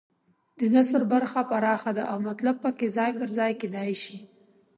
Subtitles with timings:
[0.57, 4.17] د نثر برخه پراخه ده او مطلب پکې ځای پر ځای کېدای شي.